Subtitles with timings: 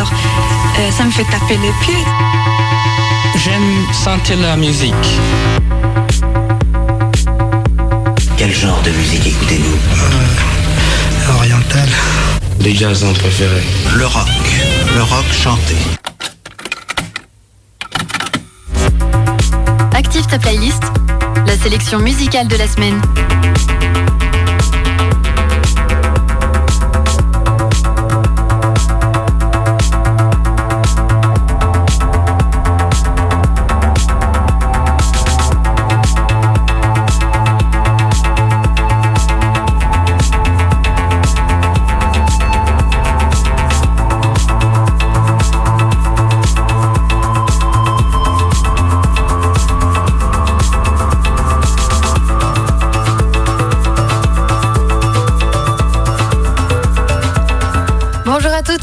[0.00, 0.12] alors
[0.78, 2.04] euh, ça me fait taper les pieds.
[3.36, 4.94] J'aime sentir la musique.
[8.38, 9.76] Quel genre de musique écoutez-vous?
[9.76, 11.88] Euh, Oriental.
[12.60, 13.66] Les jazzons préférés.
[13.94, 14.26] Le rock.
[14.94, 15.76] Le rock chanté.
[19.92, 20.82] Active ta playlist,
[21.46, 23.00] la sélection musicale de la semaine.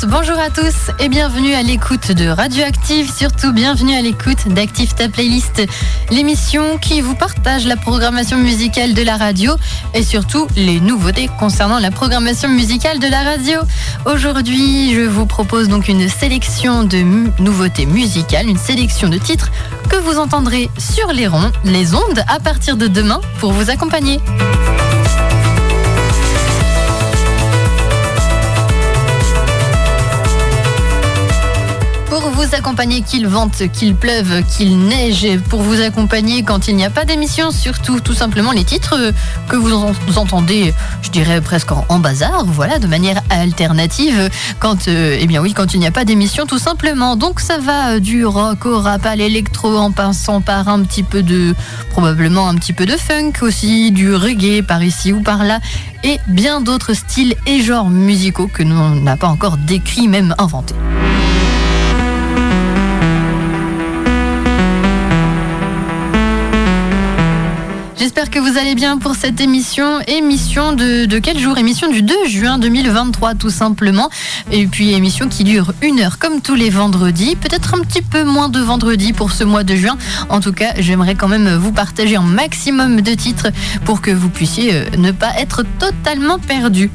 [0.05, 5.09] Bonjour à tous et bienvenue à l'écoute de Radioactive, surtout bienvenue à l'écoute d'Active ta
[5.09, 5.63] playlist,
[6.11, 9.53] l'émission qui vous partage la programmation musicale de la radio
[9.93, 13.59] et surtout les nouveautés concernant la programmation musicale de la radio.
[14.05, 17.03] Aujourd'hui, je vous propose donc une sélection de
[17.39, 19.51] nouveautés musicales, une sélection de titres
[19.89, 24.19] que vous entendrez sur les ronds, les ondes à partir de demain pour vous accompagner.
[33.05, 37.51] Qu'il vente, qu'il pleuve, qu'il neige, pour vous accompagner quand il n'y a pas d'émission,
[37.51, 39.13] surtout tout simplement les titres
[39.47, 39.73] que vous
[40.17, 44.29] entendez, je dirais presque en, bazar, voilà, de manière alternative,
[44.59, 47.15] quand, euh, eh bien oui, quand il n'y a pas d'émission, tout simplement.
[47.15, 51.23] Donc ça va du rock au rap à l'électro, en passant par un petit peu
[51.23, 51.55] de,
[51.91, 55.59] probablement un petit peu de funk aussi, du reggae par ici ou par là,
[56.03, 60.75] et bien d'autres styles et genres musicaux que nous n'a pas encore décrits, même inventés.
[67.99, 69.99] J'espère que vous allez bien pour cette émission.
[70.01, 71.57] Émission de, quel jour?
[71.57, 74.11] Émission du 2 juin 2023 tout simplement.
[74.51, 77.35] Et puis émission qui dure une heure comme tous les vendredis.
[77.35, 79.97] Peut-être un petit peu moins de vendredi pour ce mois de juin.
[80.29, 83.47] En tout cas, j'aimerais quand même vous partager un maximum de titres
[83.83, 86.91] pour que vous puissiez euh, ne pas être totalement perdu.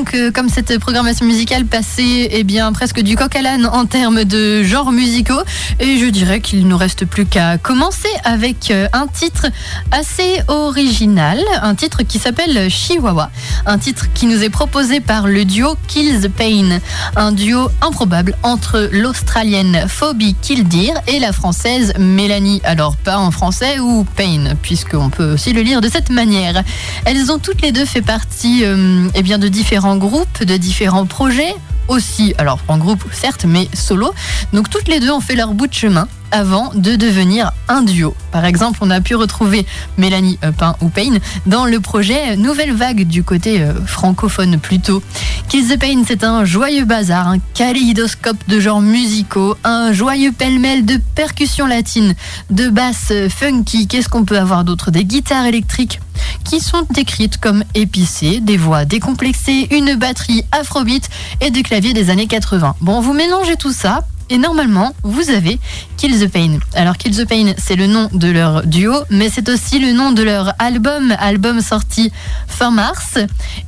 [0.00, 3.84] Donc, euh, comme cette programmation musicale, passer eh bien, presque du coq à l'âne en
[3.84, 5.42] termes de genres musicaux.
[5.78, 9.48] Et je dirais qu'il ne nous reste plus qu'à commencer avec euh, un titre
[9.90, 13.30] assez original, un titre qui s'appelle Chihuahua,
[13.66, 16.78] un titre qui nous est proposé par le duo Kills Pain,
[17.14, 22.62] un duo improbable entre l'australienne Phoebe Killdeer et la française Mélanie.
[22.64, 26.64] Alors pas en français ou Pain, puisqu'on peut aussi le lire de cette manière.
[27.04, 31.06] Elles ont toutes les deux fait partie euh, eh bien, de différents groupes, de différents
[31.06, 31.54] projets
[31.88, 34.12] aussi, alors en groupe certes, mais solo.
[34.52, 38.14] Donc toutes les deux ont fait leur bout de chemin avant de devenir un duo.
[38.32, 39.66] Par exemple, on a pu retrouver
[39.98, 45.02] Mélanie Pain ou Payne dans le projet Nouvelle Vague du côté euh, francophone plutôt.
[45.48, 50.84] Kiss the Pain, c'est un joyeux bazar, un kaléidoscope de genres musicaux, un joyeux pêle-mêle
[50.84, 52.14] de percussions latines,
[52.50, 54.90] de basses funky, qu'est-ce qu'on peut avoir d'autre?
[54.90, 56.00] Des guitares électriques
[56.44, 61.08] qui sont décrites comme épicées, des voix décomplexées, une batterie afrobeat
[61.40, 62.76] et des claviers des années 80.
[62.80, 65.58] Bon, vous mélangez tout ça et normalement, vous avez
[65.96, 66.58] Kill the Pain.
[66.74, 70.12] Alors Kill the Pain, c'est le nom de leur duo, mais c'est aussi le nom
[70.12, 72.12] de leur album, album sorti
[72.46, 73.18] fin mars.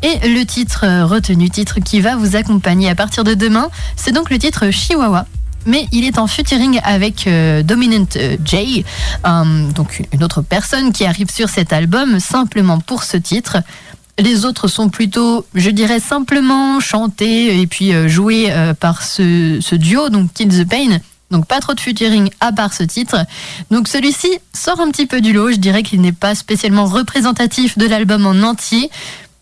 [0.02, 4.12] Et le titre euh, retenu, titre qui va vous accompagner à partir de demain, c'est
[4.12, 5.26] donc le titre Chihuahua
[5.64, 8.84] mais il est en featuring avec euh, Dominant euh, J,
[9.76, 13.58] donc une autre personne qui arrive sur cet album simplement pour ce titre.
[14.18, 20.10] Les autres sont plutôt, je dirais, simplement chantés et puis euh, joués par ce, duo,
[20.10, 20.98] donc Kill the Pain.
[21.30, 23.24] Donc pas trop de featuring à part ce titre.
[23.70, 25.50] Donc celui-ci sort un petit peu du lot.
[25.50, 28.90] Je dirais qu'il n'est pas spécialement représentatif de l'album en entier.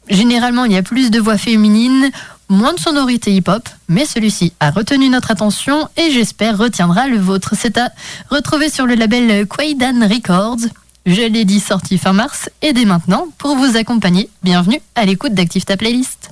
[0.09, 2.11] Généralement, il y a plus de voix féminines
[2.49, 7.55] moins de sonorité hip-hop, mais celui-ci a retenu notre attention et j'espère retiendra le vôtre.
[7.57, 7.91] C'est à
[8.29, 10.69] retrouver sur le label Quaidan Records.
[11.07, 14.29] Je l'ai dit sorti fin mars et dès maintenant pour vous accompagner.
[14.43, 16.31] Bienvenue à l'écoute d'Active ta playlist.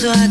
[0.00, 0.29] usuario.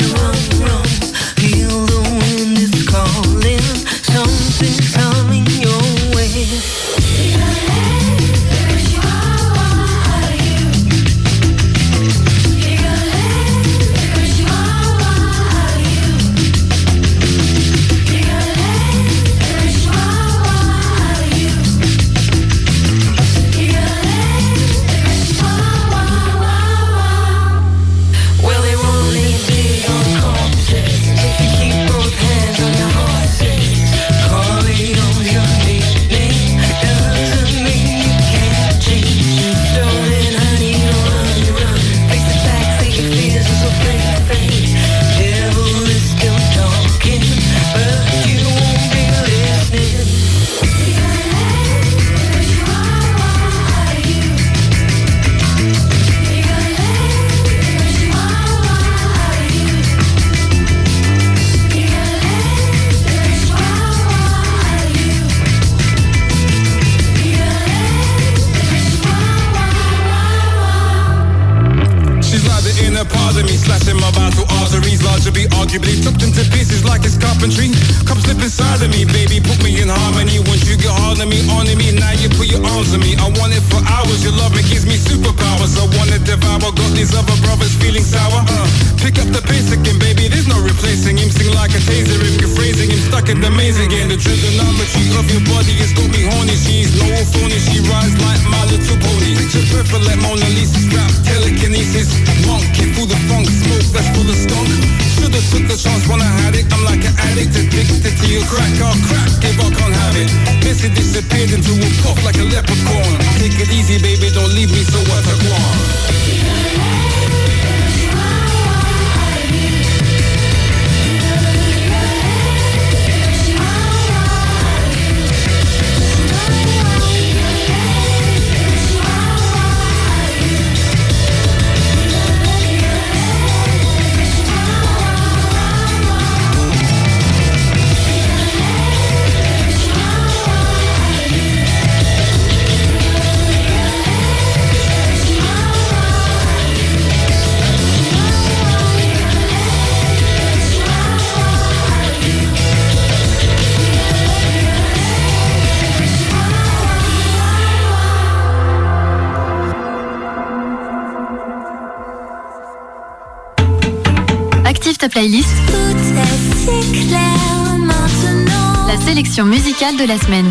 [168.88, 170.50] La sélection musicale de la semaine.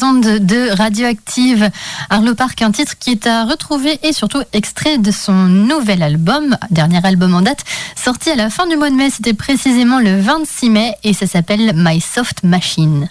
[0.00, 1.70] Les de Radioactive.
[2.08, 6.56] Arlo Park, un titre qui est à retrouver et surtout extrait de son nouvel album,
[6.70, 7.64] dernier album en date,
[7.96, 11.26] sorti à la fin du mois de mai, c'était précisément le 26 mai et ça
[11.26, 13.08] s'appelle My Soft Machine.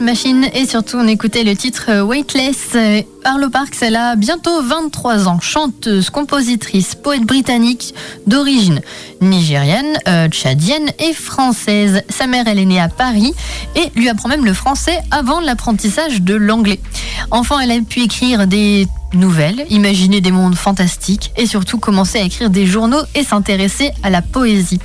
[0.00, 2.70] Machine et surtout on écoutait le titre euh, Weightless.
[2.74, 7.94] Euh, Arlo Parks, elle a bientôt 23 ans, chanteuse, compositrice, poète britannique
[8.26, 8.80] d'origine
[9.20, 12.02] nigérienne, euh, tchadienne et française.
[12.08, 13.34] Sa mère, elle est née à Paris
[13.76, 16.80] et lui apprend même le français avant l'apprentissage de l'anglais.
[17.30, 22.22] Enfant, elle a pu écrire des nouvelles, imaginer des mondes fantastiques et surtout commencer à
[22.22, 24.80] écrire des journaux et s'intéresser à la poésie.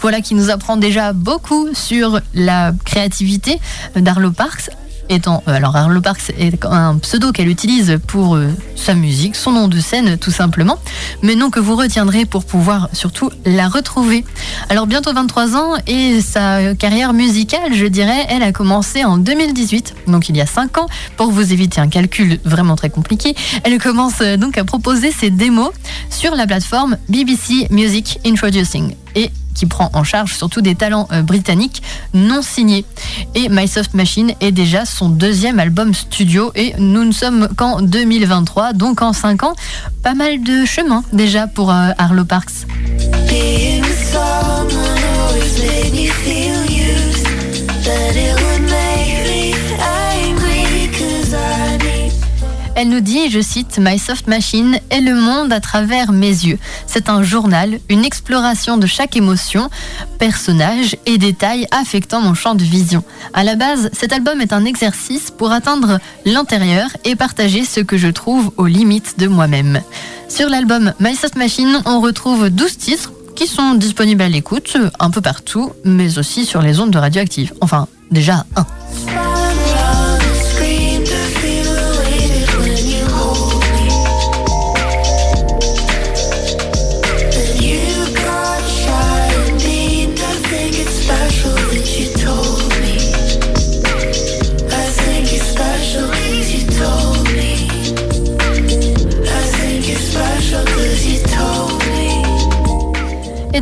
[0.00, 3.58] Voilà qui nous apprend déjà beaucoup sur la créativité
[3.96, 4.70] d'Arlo Parks
[5.08, 9.52] étant euh, alors Arlo Parks est un pseudo qu'elle utilise pour euh, sa musique, son
[9.52, 10.78] nom de scène tout simplement,
[11.22, 14.24] mais non que vous retiendrez pour pouvoir surtout la retrouver.
[14.68, 19.94] Alors bientôt 23 ans et sa carrière musicale, je dirais, elle a commencé en 2018,
[20.08, 20.86] donc il y a 5 ans.
[21.16, 23.34] Pour vous éviter un calcul vraiment très compliqué,
[23.64, 25.70] elle commence euh, donc à proposer ses démos
[26.10, 28.94] sur la plateforme BBC Music Introducing.
[29.54, 31.82] Qui prend en charge surtout des talents euh, britanniques
[32.12, 32.84] non signés.
[33.34, 37.80] Et My Soft Machine est déjà son deuxième album studio et nous ne sommes qu'en
[37.80, 39.54] 2023, donc en 5 ans,
[40.02, 42.66] pas mal de chemin déjà pour euh, Arlo Parks.
[52.76, 56.58] Elle nous dit, je cite, My Soft Machine est le monde à travers mes yeux.
[56.86, 59.70] C'est un journal, une exploration de chaque émotion,
[60.18, 63.04] personnage et détail affectant mon champ de vision.
[63.32, 67.96] À la base, cet album est un exercice pour atteindre l'intérieur et partager ce que
[67.96, 69.80] je trouve aux limites de moi-même.
[70.28, 75.10] Sur l'album My Soft Machine, on retrouve 12 titres qui sont disponibles à l'écoute un
[75.10, 77.52] peu partout, mais aussi sur les ondes de radioactive.
[77.60, 79.33] Enfin, déjà un.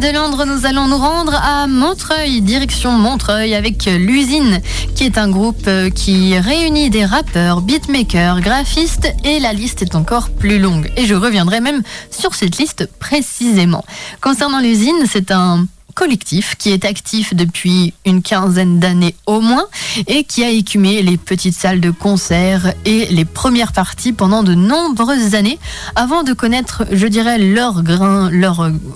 [0.03, 4.61] De Londres, nous allons nous rendre à Montreuil, direction Montreuil, avec l'usine,
[4.97, 9.95] qui est un groupe euh, qui réunit des rappeurs, beatmakers, graphistes, et la liste est
[9.95, 10.91] encore plus longue.
[10.97, 13.85] Et je reviendrai même sur cette liste précisément.
[14.21, 19.67] Concernant l'usine, c'est un collectif qui est actif depuis une quinzaine d'années au moins
[20.07, 24.55] et qui a écumé les petites salles de concert et les premières parties pendant de
[24.55, 25.59] nombreuses années
[25.95, 28.31] avant de connaître, je dirais, leur grain,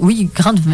[0.00, 0.28] oui,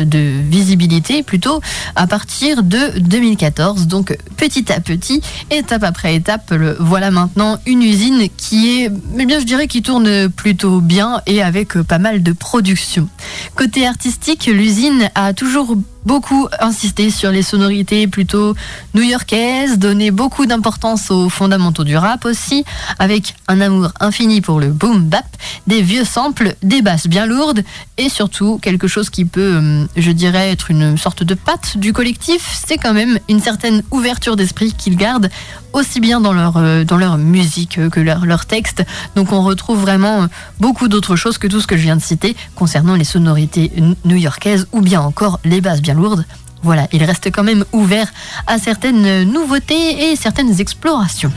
[0.04, 1.60] de, visibilité plutôt
[1.96, 3.86] à partir de 2014.
[3.86, 9.26] Donc petit à petit, étape après étape, le, voilà maintenant une usine qui est, eh
[9.26, 13.08] bien, je dirais, qui tourne plutôt bien et avec pas mal de production.
[13.54, 18.54] Côté artistique, l'usine a toujours beaucoup insisté sur les sonorités plutôt
[18.94, 22.64] new-yorkaises, donné beaucoup d'importance aux fondamentaux du rap aussi,
[22.98, 25.24] avec un amour infini pour le boom bap,
[25.66, 27.62] des vieux samples, des basses bien lourdes
[27.98, 31.92] et surtout quelque chose qui peut, hum, je dirais, être une sorte de patte du
[31.92, 35.30] collectif, c'est quand même une certaine ouverture d'esprit qu'ils gardent
[35.72, 38.84] aussi bien dans leur, euh, dans leur musique que leur, leur texte.
[39.16, 40.26] Donc on retrouve vraiment
[40.60, 43.72] beaucoup d'autres choses que tout ce que je viens de citer concernant les sonorités
[44.04, 46.24] new-yorkaises ou bien encore les basses bien lourdes.
[46.62, 48.06] Voilà, il reste quand même ouvert
[48.46, 51.32] à certaines nouveautés et certaines explorations.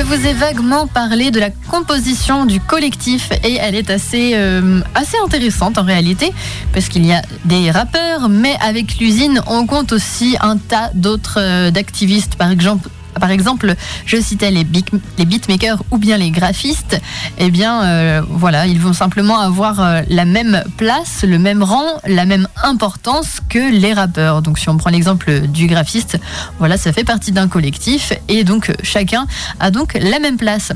[0.00, 4.80] Je vous ai vaguement parlé de la composition du collectif et elle est assez, euh,
[4.94, 6.32] assez intéressante en réalité
[6.72, 11.38] parce qu'il y a des rappeurs mais avec l'usine on compte aussi un tas d'autres
[11.38, 12.36] euh, d'activistes.
[12.36, 12.88] Par exemple
[13.20, 13.74] par exemple,
[14.06, 17.00] je citais les, beatmakers ou bien les graphistes,
[17.38, 21.86] eh bien, euh, voilà, ils vont simplement avoir euh, la même place, le même rang,
[22.06, 24.42] la même importance que les rappeurs.
[24.42, 26.18] Donc, si on prend l'exemple du graphiste,
[26.58, 29.26] voilà, ça fait partie d'un collectif et donc chacun
[29.60, 30.72] a donc la même place.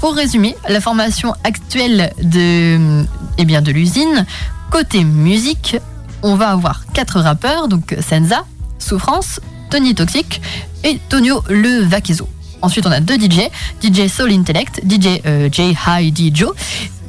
[0.00, 3.04] Pour résumer, la formation actuelle de,
[3.38, 4.26] eh bien, de l'usine,
[4.70, 5.76] côté musique,
[6.22, 8.44] on va avoir quatre rappeurs, donc Senza,
[8.78, 9.40] Souffrance,
[9.70, 10.40] Tony Toxic
[10.84, 12.28] et Tonio Le Vaquezo.
[12.62, 13.50] Ensuite, on a deux DJ,
[13.82, 16.54] DJ Soul Intellect, DJ euh, J High D Joe.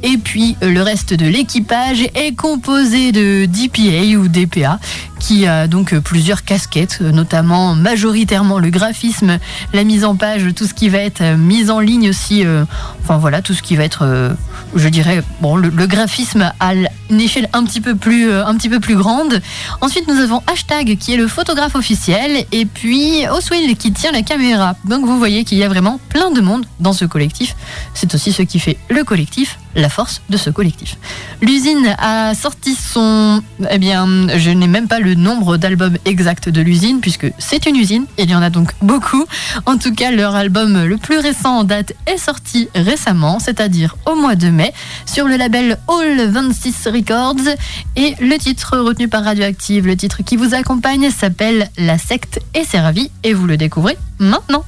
[0.02, 4.78] Et puis euh, le reste de l'équipage est composé de DPA ou DPA
[5.18, 9.38] qui a donc plusieurs casquettes, notamment majoritairement le graphisme,
[9.72, 12.64] la mise en page, tout ce qui va être euh, mise en ligne aussi, euh,
[13.02, 14.32] enfin voilà, tout ce qui va être, euh,
[14.74, 18.80] je dirais, bon, le, graphisme à une échelle un petit peu plus, un petit peu
[18.80, 19.40] plus grande.
[19.80, 24.22] Ensuite, nous avons Hashtag qui est le photographe officiel, et puis Oswell qui tient la
[24.22, 24.74] caméra.
[24.84, 27.54] Donc vous voyez qu'il y a vraiment plein de monde dans ce collectif.
[27.94, 30.96] C'est aussi ce qui fait le collectif, la force de ce collectif.
[31.40, 36.60] L'usine a sorti son, eh bien, je n'ai même pas le nombre d'albums exacts de
[36.60, 38.06] l'usine puisque c'est une usine.
[38.18, 39.24] Il y en a donc beaucoup.
[39.64, 44.14] En tout cas, leur album le plus récent en date est sorti récemment, c'est-à-dire au
[44.14, 44.72] mois de mai,
[45.04, 47.54] sur le label All 26 Records.
[47.96, 52.64] Et le titre retenu par Radioactive, le titre qui vous accompagne, s'appelle La secte est
[52.64, 54.64] servie et vous le découvrez maintenant.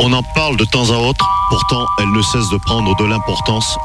[0.00, 3.76] On en parle de temps à autre, pourtant elle ne cesse de prendre de l'importance.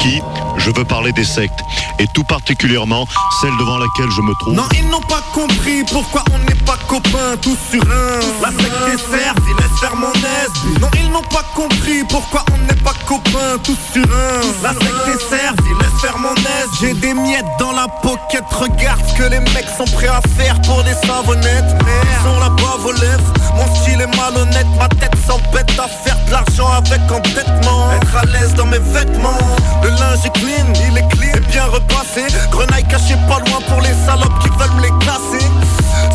[0.00, 0.20] Qui?
[0.58, 1.60] Je veux parler des sectes,
[1.98, 3.06] et tout particulièrement
[3.40, 4.54] celle devant laquelle je me trouve.
[4.54, 8.42] Non, ils n'ont pas compris pourquoi on n'est pas copains, tous sur un.
[8.42, 10.80] La secte est servie, laisse faire mon aise.
[10.80, 14.62] Non, ils n'ont pas compris pourquoi on n'est pas copains, tous sur un.
[14.62, 16.68] La secte est servie, laisse faire mon aise.
[16.80, 20.60] J'ai des miettes dans la pocket, regarde ce que les mecs sont prêts à faire
[20.62, 21.76] pour des savonnettes.
[21.80, 26.16] Ils ont la bave aux lèvres, mon style est malhonnête, ma tête s'embête à faire
[26.26, 27.92] de l'argent avec endettement.
[27.92, 29.38] Être à l'aise dans mes vêtements,
[29.82, 32.26] le linge est clean, il est clean et bien repassé.
[32.50, 35.46] Grenaille cachée pas loin pour les salopes qui veulent me les casser.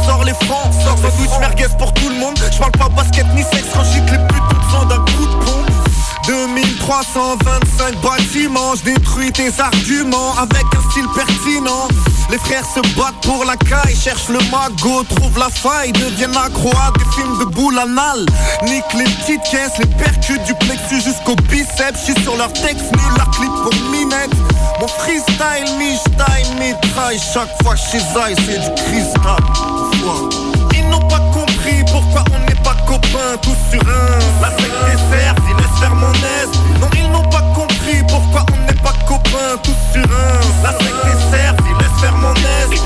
[0.06, 2.38] Sors les francs, sors sandwich merguez pour tout le monde.
[2.52, 5.46] Je parle pas basket ni sexe, quand j'gicle les putes ont besoin d'un coup de
[5.46, 5.57] pompe.
[6.28, 11.88] 2325 bâtiments, je détruis tes arguments avec un style pertinent.
[12.30, 16.70] Les frères se battent pour la caille, cherchent le magot, trouvent la faille, deviennent accro
[16.72, 18.26] à des films de boule anal.
[18.63, 22.04] Nique les petites caisses, les percutes du plexus jusqu'au biceps.
[22.04, 24.36] Suis sur leur texte, nul leur clip pour minette.
[24.82, 27.20] Mon freestyle, mi-style, mitraille.
[27.34, 29.42] Chaque fois suis zaï, c'est du cristal.
[30.74, 34.42] Ils n'ont pas compris pourquoi on pas copains, tous sur un.
[34.42, 36.52] La secte est servie, laisse faire mon aise.
[36.82, 40.64] Non, ils n'ont pas compris pourquoi on n'est pas copains, tous sur un.
[40.64, 42.82] La secte est servie, laisse faire mon aise.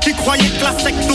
[0.00, 1.10] Qui croyait que la secte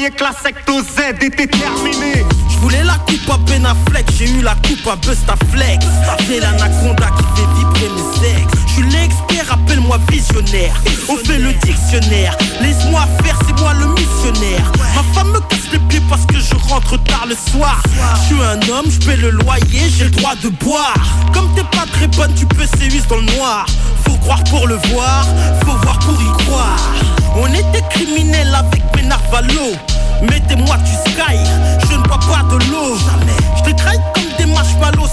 [0.00, 4.06] croyait que la secte au Z était terminée Je voulais la coupe à Ben Affleck,
[4.16, 5.84] j'ai eu la coupe à Bustaflex
[6.26, 10.74] J'ai l'anaconda qui fait vibrer mes ex L'expert, appelle-moi visionnaire.
[11.08, 14.72] On fait le dictionnaire, laisse-moi faire, c'est moi le missionnaire.
[14.94, 17.82] Ma femme me casse les pieds parce que je rentre tard le soir.
[18.14, 20.94] Je suis un homme, je paie le loyer, j'ai le droit de boire.
[21.32, 23.66] Comme t'es pas très bonne, tu peux sévice dans le noir.
[24.04, 25.26] Faut croire pour le voir,
[25.64, 26.80] faut voir pour y croire.
[27.36, 29.76] On était criminels avec Benarvalo
[30.22, 31.38] Mettez-moi du sky,
[31.88, 32.96] je ne bois pas de l'eau.
[33.56, 35.08] Je te comme des marshmallows,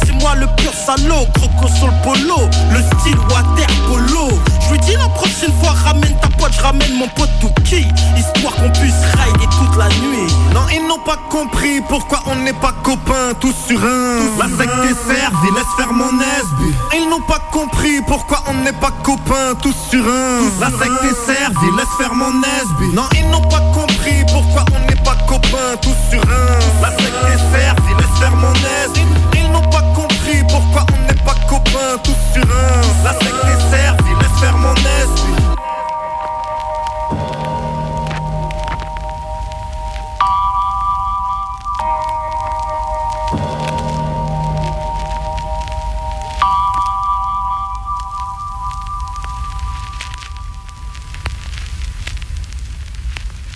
[0.87, 4.29] salaud Croco sur le polo, le style water polo
[4.61, 8.55] Je lui dis la prochaine fois ramène ta pote, je ramène mon pote Touki Histoire
[8.55, 12.73] qu'on puisse rider toute la nuit Non, ils n'ont pas compris pourquoi on n'est pas
[12.83, 14.39] copains, tous sur un.
[14.39, 16.49] La secte est servie, laisse faire mon aise.
[16.93, 20.39] Ils n'ont pas compris pourquoi on n'est pas copains, tous sur un.
[20.61, 22.93] La secte est servie, laisse faire mon aise.
[22.93, 26.81] Non, ils n'ont pas compris pourquoi on n'est pas copains, tous sur un.
[26.81, 29.16] La secte est servie, laisse faire mon aise.
[32.41, 33.03] Un.
[33.03, 35.17] La secte est servie, laisse faire mon aise.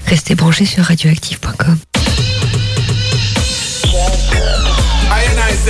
[0.08, 1.91] Restez branchés sur radioactive.com.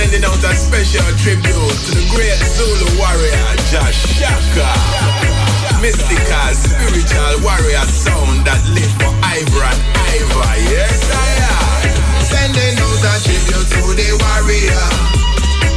[0.02, 4.66] sending out a special tribute to the great Zulu warrior Josh Shaka.
[5.78, 10.54] Mystical, spiritual warrior sound that live for Ivor and Ivor.
[10.74, 11.86] Yes, I am.
[12.18, 14.86] Sending out a tribute to the warrior.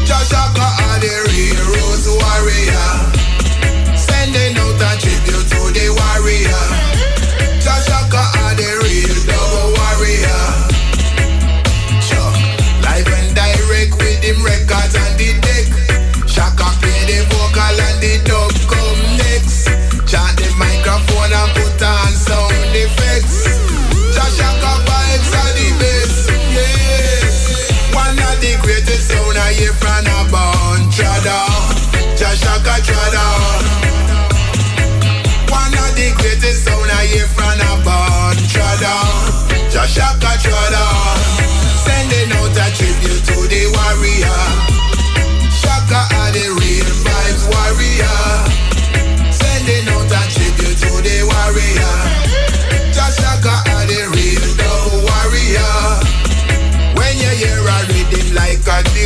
[0.10, 1.14] Josh Shaka are the
[1.70, 2.90] rose warrior.
[3.94, 6.66] Sending out a tribute to the warrior.
[7.62, 10.55] Josh Shaka are the real double warrior.
[14.26, 15.70] them records and the deck.
[16.28, 19.70] Shaka play the vocal and the dub come next.
[20.10, 23.46] Chant the microphone and put on sound effects.
[24.16, 24.95] Shaka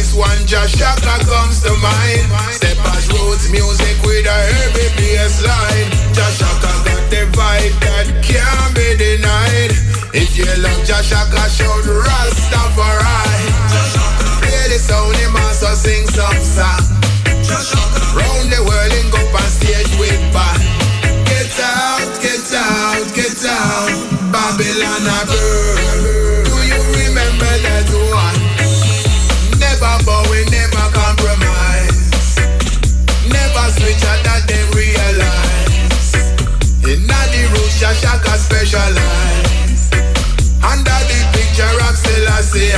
[0.09, 2.25] this one just shaka comes to mind.
[2.51, 5.89] Steppers roots music with a heavy bass line.
[6.13, 9.71] Just shaka got the vibe that can't be denied.
[10.13, 13.45] If you love Jashaka, shout Rastafari.
[14.41, 16.81] Play the sound, him also sing some song.
[18.17, 20.61] Round the world and go on stage with band.
[21.29, 23.91] Get out, get out, get out.
[24.31, 26.08] Babylon a burn.
[38.69, 39.89] Shaka specialize.
[40.61, 42.69] Under the picture of Selassie.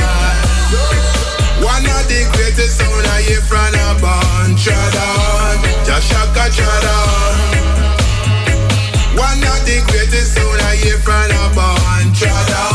[1.59, 7.35] One of the greatest sound I from a band Tradon, Jashaka Tradon
[9.19, 12.73] One of the greatest sound I from a band Tradon,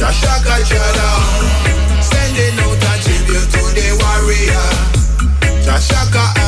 [0.00, 4.68] Jashaka Tradon Sending out a tribute to the warrior.
[5.62, 6.47] Jashaka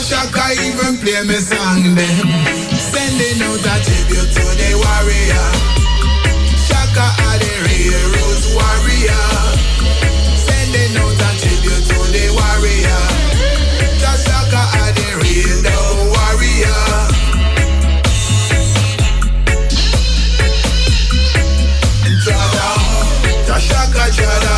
[0.00, 2.28] Shaka even play me song them
[2.78, 5.48] Sending out a tribute to the warrior.
[6.54, 9.26] Shaka are the real roots warrior.
[10.38, 13.02] Sending out a tribute to the warrior.
[13.98, 16.78] Shaka are the real dog warrior.
[23.46, 24.57] Jah Shaka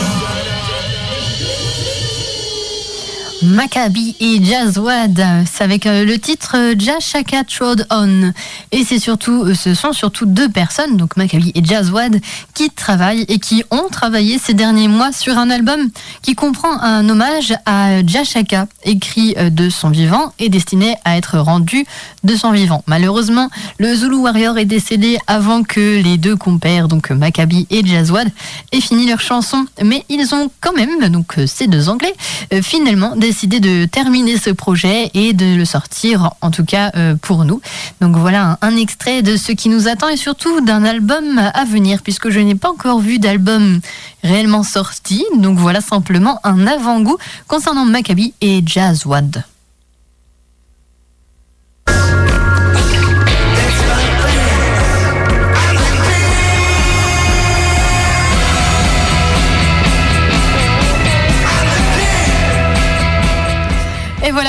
[3.51, 8.31] Maccabi et Jazzwad, c'est avec euh, le titre euh, Jashaka Trod On.
[8.71, 12.21] Et c'est surtout, euh, ce sont surtout deux personnes, donc Maccabi et Jazzwad,
[12.53, 15.89] qui travaillent et qui ont travaillé ces derniers mois sur un album
[16.21, 21.85] qui comprend un hommage à Jashaka, écrit de son vivant et destiné à être rendu
[22.23, 22.85] de son vivant.
[22.87, 28.29] Malheureusement, le Zulu Warrior est décédé avant que les deux compères, donc Maccabi et Jazzwad,
[28.71, 29.65] aient fini leur chanson.
[29.83, 32.13] Mais ils ont quand même, donc ces deux Anglais,
[32.61, 37.45] finalement décidé de terminer ce projet et de le sortir, en tout cas euh, pour
[37.45, 37.61] nous.
[37.99, 41.65] Donc voilà un, un extrait de ce qui nous attend et surtout d'un album à
[41.65, 43.79] venir, puisque je n'ai pas encore vu d'album
[44.23, 45.25] réellement sorti.
[45.37, 49.37] Donc voilà simplement un avant-goût concernant Maccabi et Jazzwad.
[49.37, 49.60] Et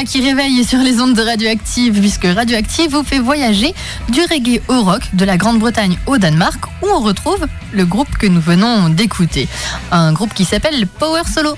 [0.04, 3.74] qui réveille sur les ondes de Radioactive, puisque Radioactive vous fait voyager
[4.08, 8.26] du reggae au rock de la Grande-Bretagne au Danemark, où on retrouve le groupe que
[8.26, 9.48] nous venons d'écouter.
[9.90, 11.56] Un groupe qui s'appelle Power Solo.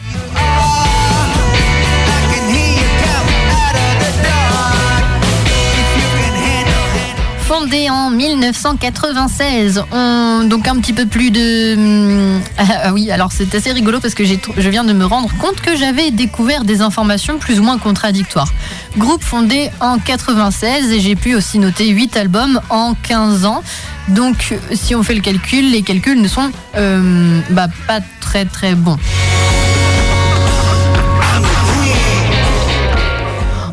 [7.47, 11.75] Fondé en 1996, on- donc un petit peu plus de...
[11.77, 15.61] hum, Ah, oui, alors c'est assez rigolo parce que je viens de me rendre compte
[15.61, 18.49] que j'avais découvert des informations plus ou moins contradictoires.
[18.97, 23.63] Groupe fondé en 96 et j'ai pu aussi noter 8 albums en 15 ans.
[24.09, 28.75] Donc si on fait le calcul, les calculs ne sont euh, bah, pas très très
[28.75, 28.97] bons.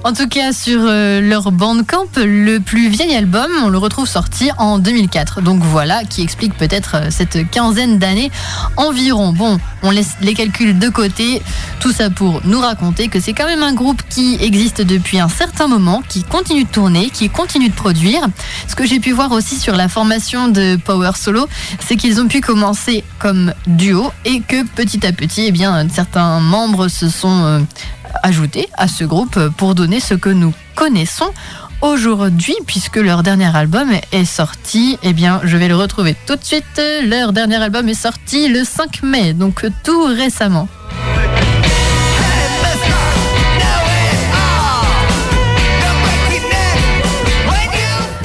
[0.04, 4.50] En tout cas, sur euh, leur Bandcamp, le plus vieil album, on le retrouve sorti
[4.58, 5.42] en 2004.
[5.42, 8.32] Donc voilà, qui explique peut-être euh, cette quinzaine d'années
[8.78, 9.32] environ.
[9.32, 11.44] Bon, on laisse les calculs de côté.
[11.80, 15.30] Tout ça pour nous raconter que c'est quand même un groupe qui existe depuis un
[15.30, 18.28] certain moment, qui continue de tourner, qui continue de produire.
[18.68, 21.48] Ce que j'ai pu voir aussi sur la formation de Power Solo,
[21.80, 26.40] c'est qu'ils ont pu commencer comme duo et que petit à petit, eh bien, certains
[26.40, 27.64] membres se sont
[28.14, 31.32] euh, ajouté à ce groupe pour donner ce que nous connaissons
[31.82, 34.98] aujourd'hui puisque leur dernier album est sorti.
[35.04, 36.82] Eh bien, je vais le retrouver tout de suite.
[37.04, 40.68] Leur dernier album est sorti le 5 mai, donc tout récemment.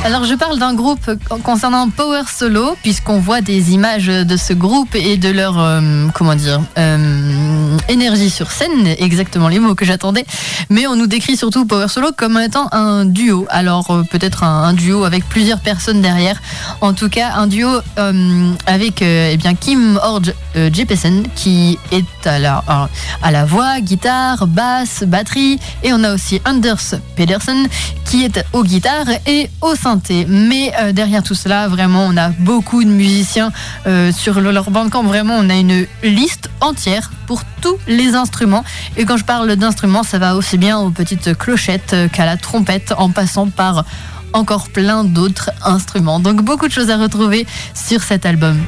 [0.07, 1.11] Alors je parle d'un groupe
[1.43, 6.07] concernant Power Solo puisqu'on voit des images de ce groupe et de leur euh,
[6.79, 10.25] euh, énergie sur scène, exactement les mots que j'attendais.
[10.71, 13.47] Mais on nous décrit surtout Power Solo comme étant un duo.
[13.51, 16.41] Alors euh, peut-être un, duo avec plusieurs personnes derrière.
[16.83, 17.69] En tout cas un duo
[18.67, 22.89] avec eh bien Kim Orge Jeppesen qui est à la à,
[23.23, 27.67] à la voix, guitare, basse, batterie et on a aussi Anders Pedersen
[28.05, 29.96] qui est aux guitares et au synthé.
[30.29, 33.53] Mais euh, derrière tout cela, vraiment, on a beaucoup de musiciens
[33.87, 35.03] euh, sur le- leur bandcamp.
[35.05, 38.65] Vraiment, on a une liste entière pour tous les instruments.
[38.97, 42.37] Et quand je parle d'instruments, ça va aussi bien aux petites clochettes euh, qu'à la
[42.37, 43.85] trompette, en passant par
[44.33, 46.21] encore plein d'autres instruments.
[46.21, 48.59] Donc beaucoup de choses à retrouver sur cet album.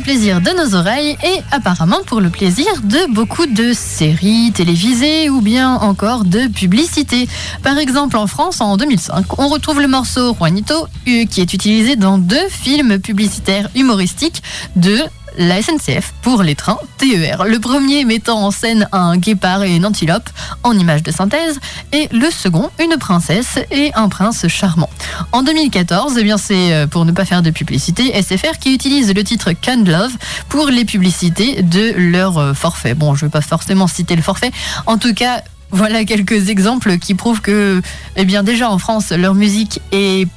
[0.00, 5.40] Plaisir de nos oreilles et apparemment pour le plaisir de beaucoup de séries télévisées ou
[5.40, 7.28] bien encore de publicités.
[7.62, 10.74] Par exemple, en France, en 2005, on retrouve le morceau Juanito
[11.08, 14.42] euh, qui est utilisé dans deux films publicitaires humoristiques
[14.76, 14.98] de
[15.40, 17.44] la SNCF pour les trains TER.
[17.44, 20.28] Le premier mettant en scène un guépard et une antilope
[20.62, 21.58] en image de synthèse
[21.92, 24.90] et le second une princesse et un prince charmant.
[25.32, 29.12] En 2014, eh bien c'est euh, pour ne pas faire de publicité SFR qui utilise
[29.14, 30.12] le titre Can Love
[30.50, 32.94] pour les publicités de leur euh, forfait.
[32.94, 34.52] Bon, je ne vais pas forcément citer le forfait.
[34.84, 37.80] En tout cas, voilà quelques exemples qui prouvent que,
[38.16, 40.28] eh bien déjà en France, leur musique est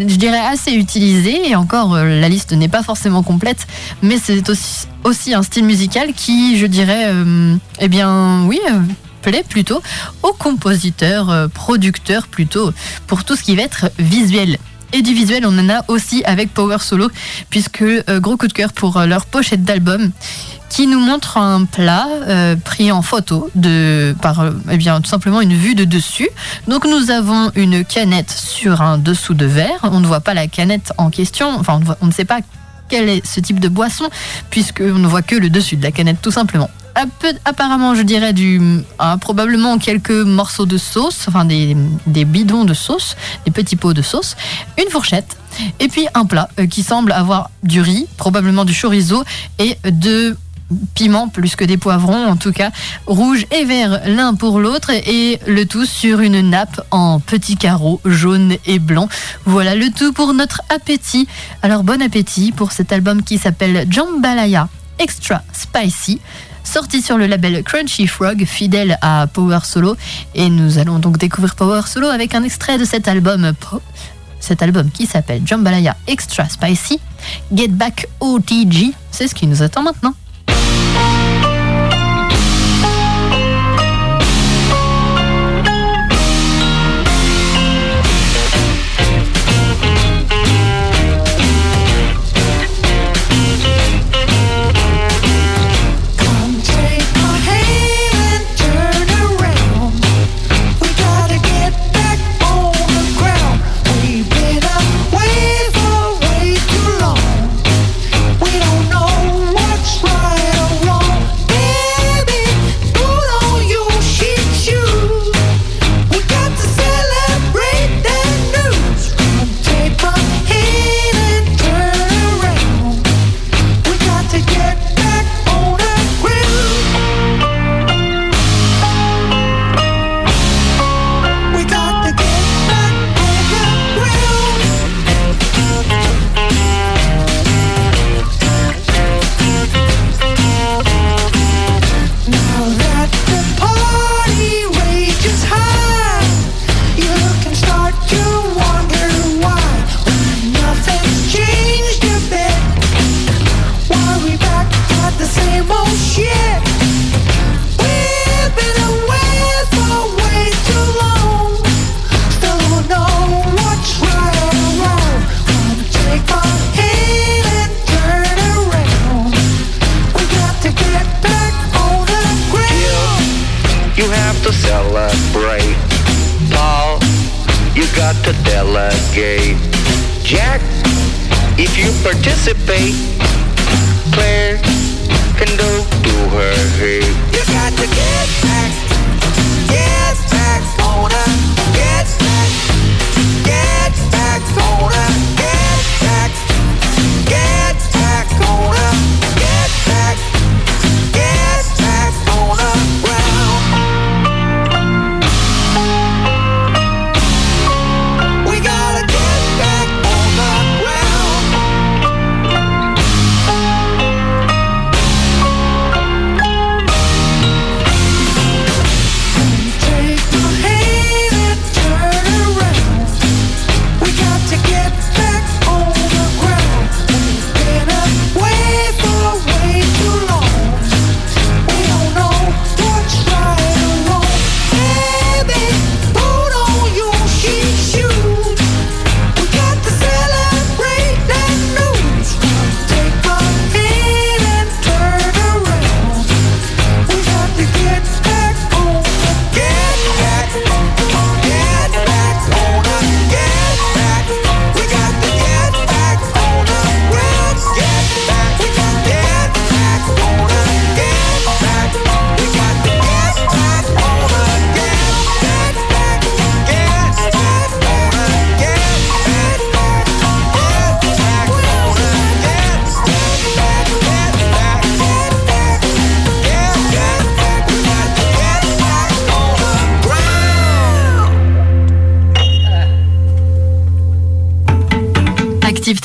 [0.00, 3.66] je dirais assez utilisée et encore euh, la liste n'est pas forcément complète
[4.02, 4.42] mais c'est
[5.04, 8.80] aussi, un style musical qui je dirais euh, eh bien oui euh,
[9.22, 9.82] plaît plutôt
[10.22, 12.72] aux compositeurs producteurs plutôt
[13.06, 14.58] pour tout ce qui va être visuel
[14.94, 17.10] et du visuel, on en a aussi avec Power Solo,
[17.50, 20.12] puisque euh, gros coup de cœur pour euh, leur pochette d'album
[20.68, 25.54] qui nous montre un plat euh, pris en photo de par eh tout simplement une
[25.54, 26.28] vue de dessus.
[26.68, 29.80] Donc nous avons une canette sur un dessous de verre.
[29.82, 31.48] On ne voit pas la canette en question.
[31.58, 32.40] Enfin, on ne sait pas
[32.88, 34.08] quel est ce type de boisson
[34.50, 36.70] puisque on ne voit que le dessus de la canette tout simplement.
[37.44, 38.60] Apparemment, je dirais du
[39.00, 43.94] ah, probablement quelques morceaux de sauce, enfin des, des bidons de sauce, des petits pots
[43.94, 44.36] de sauce,
[44.78, 45.36] une fourchette
[45.80, 49.24] et puis un plat euh, qui semble avoir du riz, probablement du chorizo
[49.58, 50.36] et de
[50.94, 52.70] piments plus que des poivrons en tout cas.
[53.06, 58.00] Rouge et vert l'un pour l'autre et le tout sur une nappe en petits carreaux
[58.04, 59.08] jaune et blanc
[59.44, 61.28] voilà le tout pour notre appétit.
[61.62, 66.20] Alors bon appétit pour cet album qui s'appelle Jambalaya Extra Spicy
[66.64, 69.96] sorti sur le label Crunchy Frog fidèle à Power Solo.
[70.34, 73.52] Et nous allons donc découvrir Power Solo avec un extrait de cet album
[74.40, 77.00] cet album qui s'appelle Jambalaya Extra Spicy.
[77.54, 80.14] Get Back OTG c'est ce qui nous attend maintenant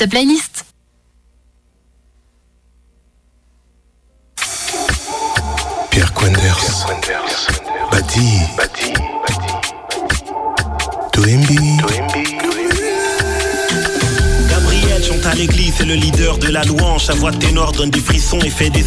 [0.06, 0.39] playlist.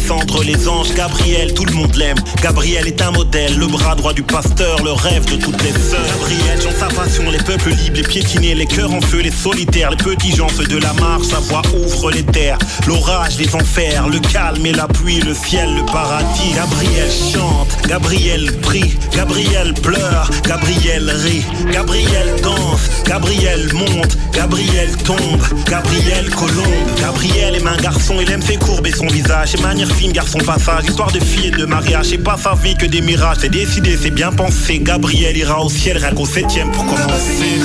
[0.04, 0.92] Descendre les anges.
[0.94, 2.18] Gabriel, tout le monde l'aime.
[2.42, 6.04] Gabriel est un modèle, le bras droit du pasteur, le rêve de toutes les sœurs.
[6.18, 9.90] Gabriel chante sa passion, les peuples libres, les piétinés, les cœurs en feu, les solitaires,
[9.90, 11.28] les petits gens, ceux de la marche.
[11.28, 15.74] Sa voix ouvre les terres, l'orage, les enfers, le calme et la pluie, le ciel,
[15.74, 16.52] le paradis.
[16.54, 26.28] Gabriel chante, Gabriel prie, Gabriel pleure, Gabriel rit, Gabriel danse, Gabriel monte, Gabriel tombe, Gabriel
[26.30, 27.00] colombe.
[27.00, 29.52] Gabriel aime un garçon, il aime ses courbes et son visage.
[29.52, 32.06] C'est manière fine, garçon passage, histoire de fille et de mariage.
[32.10, 34.78] C'est pas sa vie que des mirages, c'est décidé, c'est bien pensé.
[34.78, 37.60] Gabriel ira au ciel, rien qu'au septième pour commencer.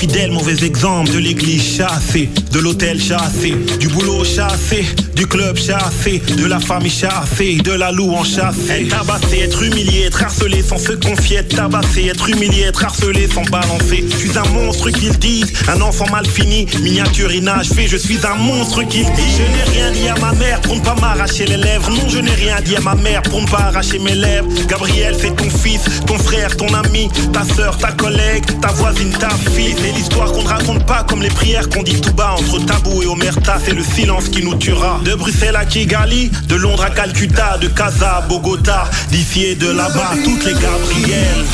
[0.00, 6.22] Fidèles, mauvais exemple de l'église chassé, de l'hôtel chassé, du boulot chassé, du club chassé,
[6.36, 8.82] de la famille chassée, de la louange chassée.
[8.82, 13.28] Être tabassé, être humilié, être harcelé sans se confier, être tabassé, être humilié, être harcelé
[13.28, 14.04] sans balancer.
[14.10, 18.34] Je suis un monstre qu'ils disent, un enfant mal fini, miniature inachevé, je suis un
[18.34, 19.38] monstre qu'ils disent.
[19.38, 21.90] Je n'ai rien dit à ma mère pour ne pas m'arracher les lèvres.
[21.90, 24.48] Non, je n'ai rien dit à ma mère pour ne pas arracher mes lèvres.
[24.68, 29.30] Gabriel, c'est ton fils, ton frère, ton ami, ta soeur, ta collègue, ta voisine, ta
[29.30, 29.74] fille.
[29.80, 33.02] C'est l'histoire qu'on ne raconte pas comme les prières qu'on dit tout bas entre tabou
[33.02, 33.58] et omerta.
[33.64, 34.99] C'est le silence qui nous tuera.
[35.04, 39.70] De Bruxelles à Kigali, de Londres à Calcutta, de Casa à Bogota, d'ici et de
[39.70, 41.44] là-bas, toutes les Gabrielles.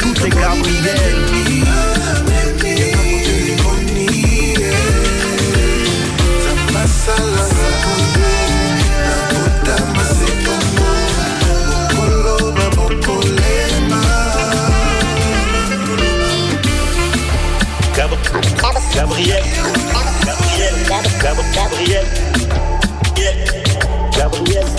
[0.00, 1.19] Toutes les.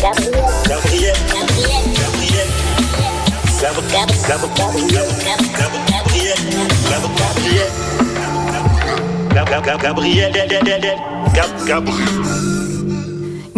[0.02, 0.34] Gabriel.
[0.68, 1.16] Gabriel.
[11.68, 12.71] Gabriel.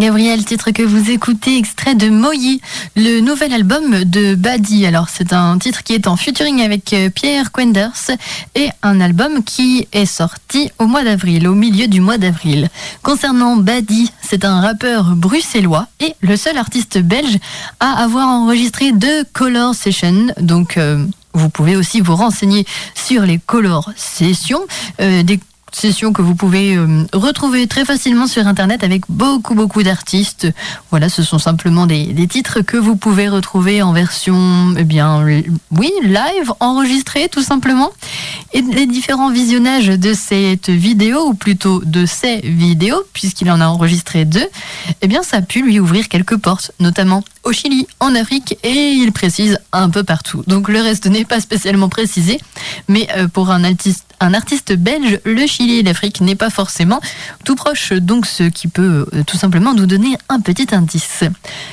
[0.04, 0.40] Gabriel.
[0.40, 0.44] Gab- Gab- Gab- Gabriel.
[0.44, 0.44] Gab- Gabriel.
[0.44, 0.44] Gab- Gab- Gab- Gabriel.
[0.44, 2.62] Gab- Gab- Gabriel, titre que vous écoutez, extrait de Moyi,
[2.96, 4.86] le nouvel album de Badi.
[4.86, 8.12] Alors, c'est un titre qui est en featuring avec euh, Pierre Quenders
[8.56, 12.70] et un album qui est sorti au mois d'avril, au milieu du mois d'avril.
[13.02, 17.38] Concernant Badi, c'est un rappeur bruxellois et le seul artiste belge
[17.80, 20.28] à avoir enregistré deux Color Sessions.
[20.40, 24.62] Donc, euh, vous pouvez aussi vous renseigner sur les Color Sessions,
[25.02, 25.24] euh,
[25.76, 30.48] session que vous pouvez euh, retrouver très facilement sur internet avec beaucoup beaucoup d'artistes.
[30.92, 35.26] Voilà, ce sont simplement des, des titres que vous pouvez retrouver en version, eh bien,
[35.72, 37.92] oui, live, enregistrée tout simplement.
[38.54, 43.68] Et les différents visionnages de cette vidéo, ou plutôt de ces vidéos, puisqu'il en a
[43.68, 44.48] enregistré deux,
[45.02, 48.92] eh bien, ça a pu lui ouvrir quelques portes, notamment au Chili, en Afrique, et
[48.92, 50.44] il précise un peu partout.
[50.48, 52.40] Donc le reste n'est pas spécialement précisé,
[52.88, 54.06] mais euh, pour un artiste,
[54.78, 57.02] belge, le Chili et l'Afrique n'est pas forcément
[57.44, 61.24] tout proche, donc ce qui peut euh, tout simplement nous donner un petit indice.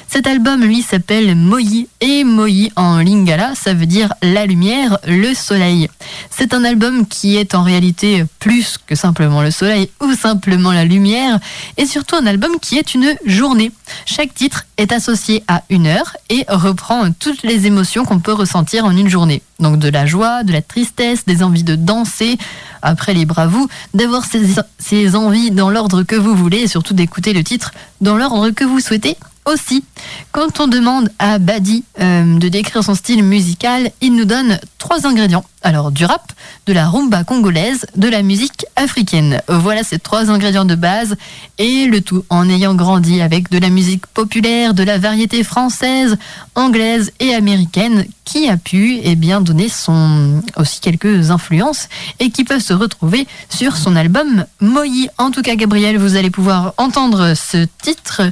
[0.08, 5.34] Cet album, lui, s'appelle Moyi, et Moyi en lingala, ça veut dire la lumière, le
[5.34, 5.88] soleil.
[6.30, 10.84] C'est un album qui est en réalité plus que simplement le soleil ou simplement la
[10.84, 11.38] lumière,
[11.76, 13.70] et surtout un album qui est une journée.
[14.06, 18.84] Chaque titre est associé à une heure et reprend toutes les émotions qu'on peut ressentir
[18.84, 19.42] en une journée.
[19.58, 22.38] Donc de la joie, de la tristesse, des envies de danser,
[22.82, 23.48] après libre à
[23.94, 24.42] d'avoir ces,
[24.78, 28.64] ces envies dans l'ordre que vous voulez et surtout d'écouter le titre dans l'ordre que
[28.64, 29.84] vous souhaitez aussi.
[30.32, 35.06] Quand on demande à Badi euh, de décrire son style musical, il nous donne trois
[35.06, 35.44] ingrédients.
[35.62, 36.32] Alors du rap,
[36.64, 39.42] de la rumba congolaise, de la musique africaine.
[39.46, 41.16] Voilà ces trois ingrédients de base
[41.58, 46.16] et le tout en ayant grandi avec de la musique populaire, de la variété française,
[46.54, 51.88] anglaise et américaine qui a pu eh bien donner son aussi quelques influences
[52.20, 55.08] et qui peuvent se retrouver sur son album Moyi.
[55.18, 58.22] En tout cas Gabriel, vous allez pouvoir entendre ce titre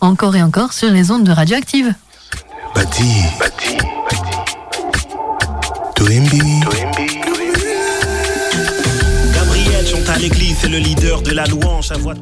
[0.00, 1.92] encore et encore sur les ondes de Radioactive.
[2.74, 3.87] Bati.
[5.98, 7.37] Gabriel chante à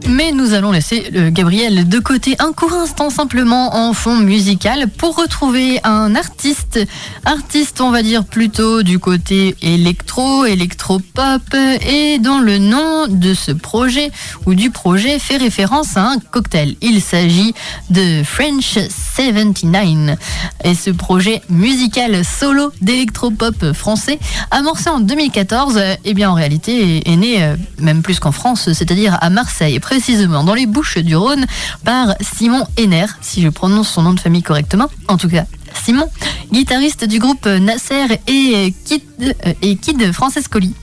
[0.07, 4.89] Mais nous allons laisser euh, Gabriel de côté un court instant simplement en fond musical
[4.89, 6.79] pour retrouver un artiste,
[7.25, 11.41] artiste on va dire plutôt du côté électro, électro-pop
[11.89, 14.11] et dont le nom de ce projet
[14.45, 16.77] ou du projet fait référence à un cocktail.
[16.83, 17.55] Il s'agit
[17.89, 18.79] de French
[19.17, 20.19] 79
[20.65, 24.19] et ce projet musical solo d'électro-pop français
[24.51, 27.57] amorcé en 2014 euh, eh bien en réalité est, est né euh,
[27.87, 31.47] même plus qu'en France, c'est-à-dire à Marseille, précisément dans les Bouches du Rhône,
[31.85, 34.91] par Simon Henner, si je prononce son nom de famille correctement.
[35.07, 35.45] En tout cas,
[35.85, 36.09] Simon,
[36.53, 40.75] guitariste du groupe Nasser et Kid, euh, et Kid Francescoli.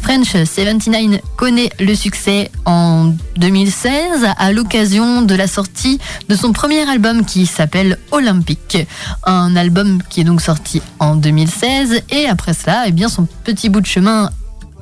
[0.00, 5.98] French 79 connaît le succès en 2016 à l'occasion de la sortie
[6.28, 8.78] de son premier album qui s'appelle Olympique.
[9.24, 13.68] Un album qui est donc sorti en 2016 et après cela, eh bien, son petit
[13.68, 14.30] bout de chemin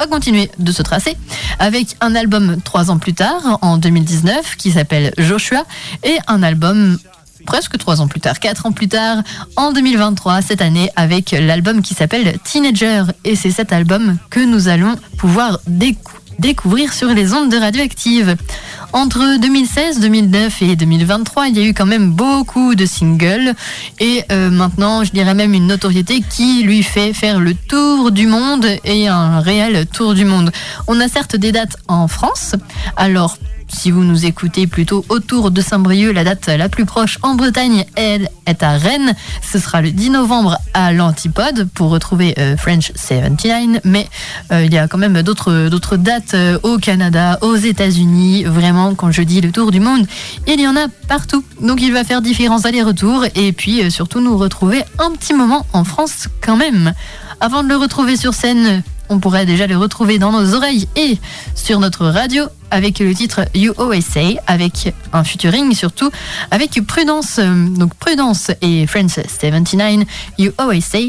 [0.01, 1.17] a continué de se tracer
[1.59, 5.65] avec un album trois ans plus tard, en 2019, qui s'appelle Joshua,
[6.03, 6.99] et un album
[7.47, 9.19] presque trois ans plus tard, quatre ans plus tard,
[9.57, 13.05] en 2023, cette année, avec l'album qui s'appelle Teenager.
[13.25, 18.35] Et c'est cet album que nous allons pouvoir décou- découvrir sur les ondes de Radioactive.
[18.93, 23.55] Entre 2016, 2009 et 2023, il y a eu quand même beaucoup de singles
[24.01, 28.27] et euh, maintenant, je dirais même une notoriété qui lui fait faire le tour du
[28.27, 30.51] monde et un réel tour du monde.
[30.89, 32.57] On a certes des dates en France,
[32.97, 33.37] alors
[33.73, 37.85] si vous nous écoutez plutôt autour de Saint-Brieuc, la date la plus proche en Bretagne,
[37.95, 39.15] elle, est à Rennes.
[39.43, 43.81] Ce sera le 10 novembre à l'Antipode pour retrouver euh, French 79.
[43.85, 44.09] Mais
[44.53, 48.45] euh, il y a quand même d'autres dates euh, au Canada, aux États-Unis.
[48.45, 50.07] Vraiment, quand je dis le tour du monde,
[50.47, 51.45] il y en a partout.
[51.61, 55.85] Donc il va faire différents allers-retours et puis surtout nous retrouver un petit moment en
[55.85, 56.93] France quand même.
[57.43, 61.19] Avant de le retrouver sur scène, on pourrait déjà le retrouver dans nos oreilles et
[61.55, 63.73] sur notre radio avec le titre You
[64.47, 66.11] avec un featuring surtout
[66.51, 67.41] avec Prudence.
[67.41, 70.07] Donc Prudence et Friends 79,
[70.39, 70.53] You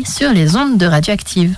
[0.06, 1.58] sur les ondes de Radioactive.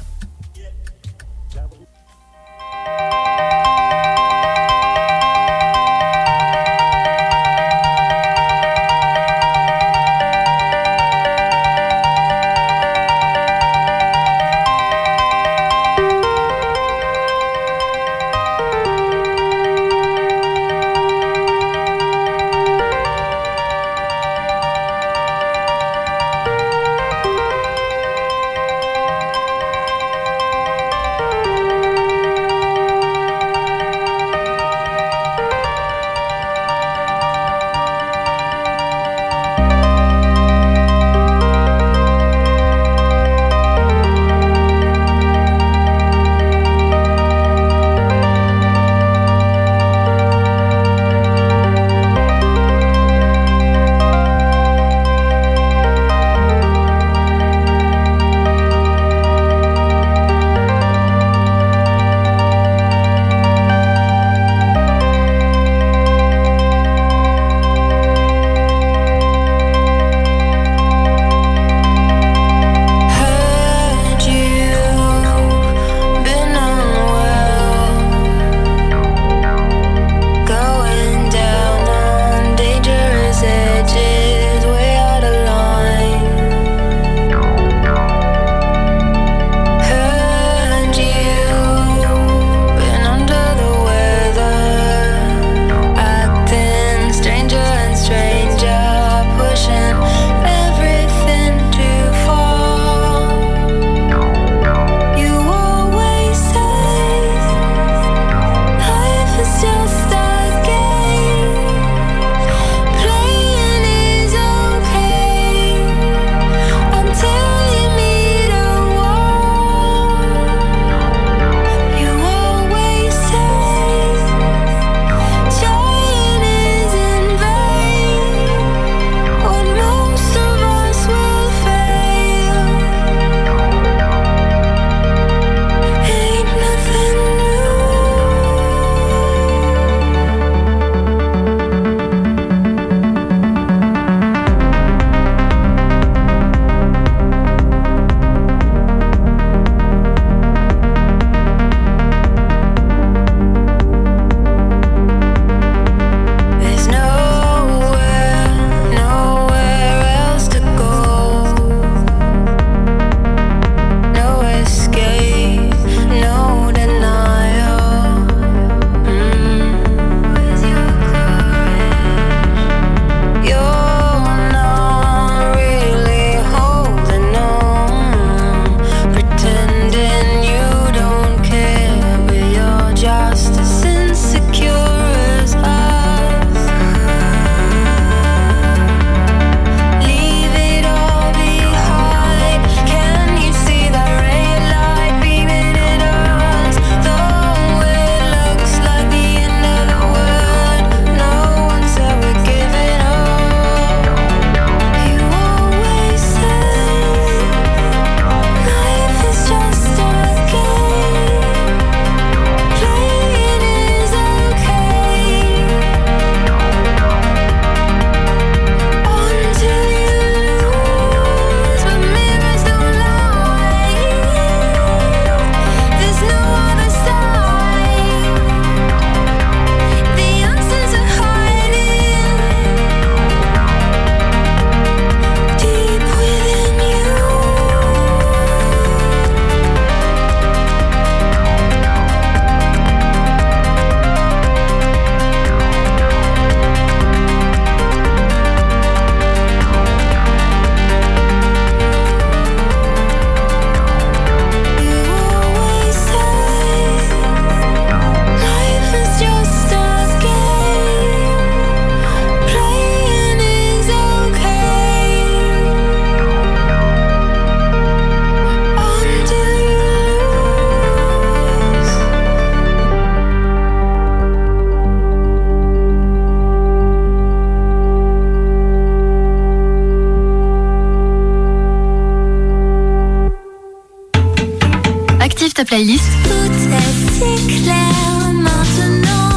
[285.64, 286.04] Ta playlist.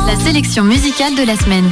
[0.06, 1.70] La sélection musicale de la semaine.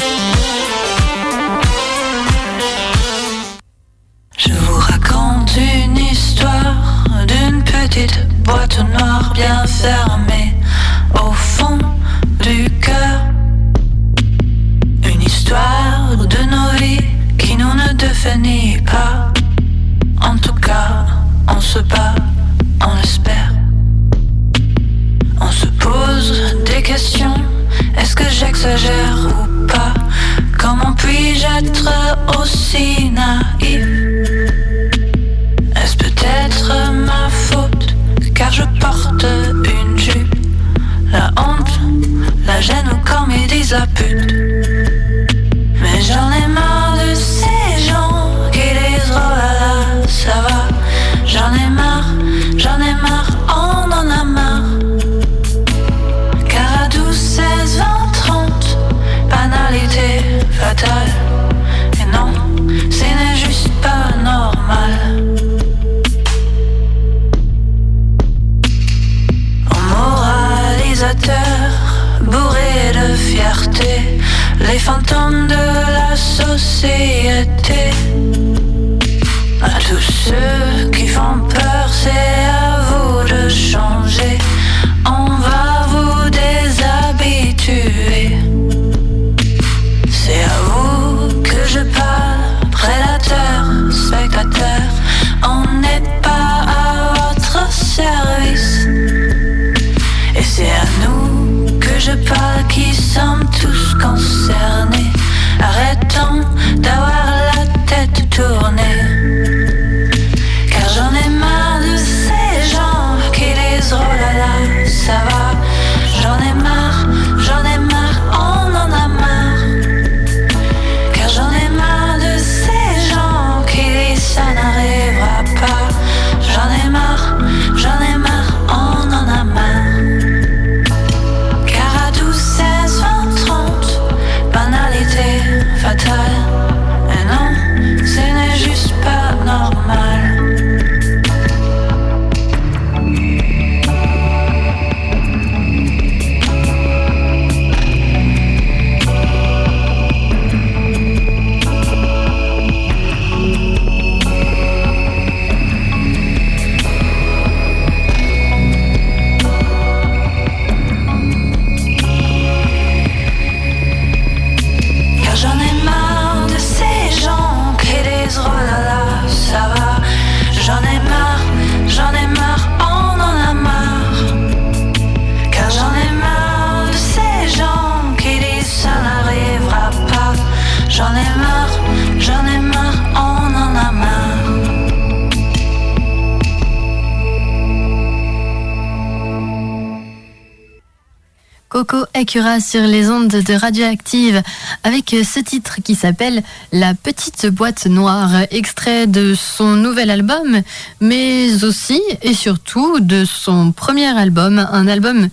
[192.35, 194.43] Sur les ondes de Radioactive
[194.83, 200.61] avec ce titre qui s'appelle La petite boîte noire, extrait de son nouvel album,
[201.01, 205.29] mais aussi et surtout de son premier album, un album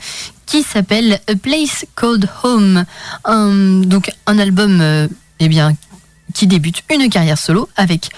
[0.45, 2.85] qui s'appelle A Place Called Home.
[3.25, 5.07] Un- donc un album euh,
[5.39, 5.75] eh bien,
[6.35, 8.09] qui débute une carrière solo avec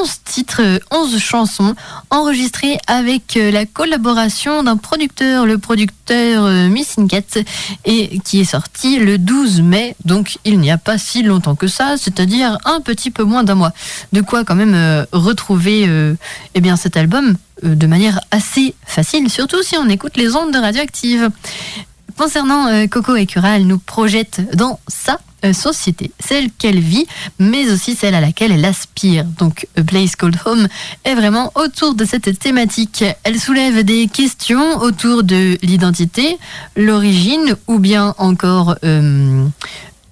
[0.00, 1.74] 11 titres, euh, 11 chansons
[2.10, 7.40] enregistrées avec euh, la collaboration d'un producteur, le producteur euh, Missing Cat,
[7.84, 11.66] et qui est sorti le 12 mai, donc il n'y a pas si longtemps que
[11.66, 13.72] ça, c'est-à-dire un petit peu moins d'un mois.
[14.12, 15.88] De quoi quand même euh, retrouver
[16.54, 20.58] eh bien, cet album de manière assez facile, surtout si on écoute les ondes de
[20.58, 21.30] radioactive.
[22.16, 24.78] Concernant Coco Ekura, elle nous projette dans
[25.08, 25.18] euh,
[25.52, 27.06] société, celle qu'elle vit,
[27.38, 29.24] mais aussi celle à laquelle elle aspire.
[29.24, 30.68] Donc, A Place Called Home
[31.04, 33.04] est vraiment autour de cette thématique.
[33.24, 36.38] Elle soulève des questions autour de l'identité,
[36.76, 39.46] l'origine ou bien encore euh,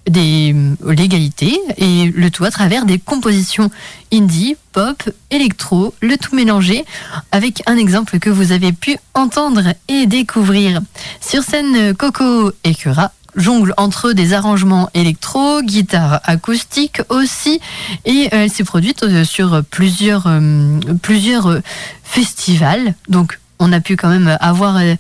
[0.09, 0.55] des
[0.85, 3.71] l'égalité et le tout à travers des compositions
[4.13, 6.85] indie, pop, électro, le tout mélangé
[7.33, 10.81] avec un exemple que vous avez pu entendre et découvrir.
[11.21, 17.61] Sur scène, Coco et Cura jongle entre des arrangements électro, guitare acoustique aussi,
[18.05, 21.61] et euh, elle s'est produite euh, sur plusieurs, euh, plusieurs
[22.03, 24.95] festivals, donc on a pu quand même avoir euh,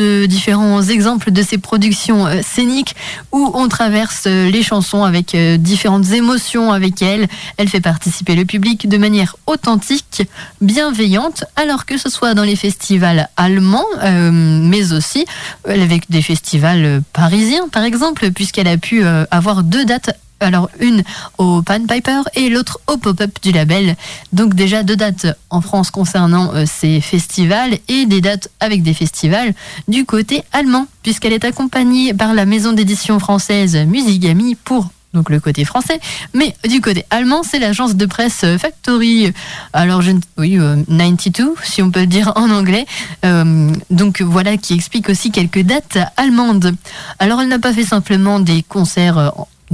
[0.00, 2.94] euh, différents exemples de ces productions euh, scéniques
[3.30, 7.26] où on traverse les chansons avec différentes émotions avec elle.
[7.56, 10.22] Elle fait participer le public de manière authentique,
[10.60, 15.24] bienveillante, alors que ce soit dans les festivals allemands, mais aussi
[15.68, 20.10] avec des festivals parisiens, par exemple, puisqu'elle a pu avoir deux dates
[20.42, 21.02] alors une
[21.38, 23.96] au Pan Piper et l'autre au pop-up du label.
[24.32, 28.94] Donc déjà deux dates en France concernant euh, ces festivals et des dates avec des
[28.94, 29.54] festivals
[29.88, 35.40] du côté allemand, puisqu'elle est accompagnée par la maison d'édition française Musigami pour donc le
[35.40, 36.00] côté français,
[36.32, 39.32] mais du côté allemand, c'est l'agence de presse euh, Factory.
[39.72, 42.86] Alors, je, oui, euh, 92, si on peut dire en anglais.
[43.24, 46.74] Euh, donc voilà, qui explique aussi quelques dates allemandes.
[47.18, 49.28] Alors, elle n'a pas fait simplement des concerts euh,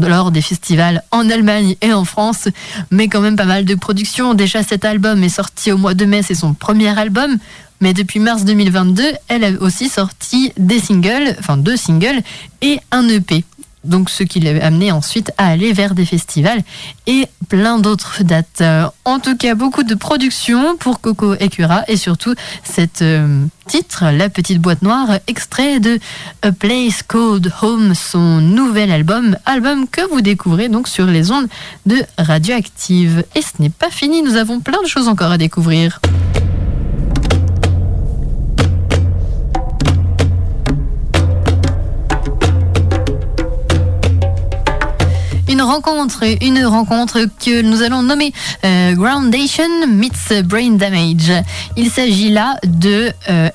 [0.07, 2.49] lors des festivals en Allemagne et en France,
[2.91, 4.35] mais quand même pas mal de productions.
[4.35, 7.39] Déjà, cet album est sorti au mois de mai, c'est son premier album.
[7.81, 12.23] Mais depuis mars 2022, elle a aussi sorti des singles, enfin deux singles
[12.61, 13.45] et un EP.
[13.89, 16.63] Donc ce qui l'a amené ensuite à aller vers des festivals
[17.07, 18.61] et plein d'autres dates.
[18.61, 23.45] Euh, En tout cas, beaucoup de productions pour Coco et Cura et surtout cet euh,
[23.67, 25.99] titre, La Petite Boîte Noire, extrait de
[26.43, 31.49] A Place Called Home, son nouvel album, album que vous découvrez donc sur les ondes
[31.87, 33.25] de Radioactive.
[33.35, 36.01] Et ce n'est pas fini, nous avons plein de choses encore à découvrir.
[45.59, 48.33] Une rencontre, une rencontre que nous allons nommer
[48.65, 51.33] euh, Groundation meets Brain Damage.
[51.77, 53.49] Il s'agit là de euh,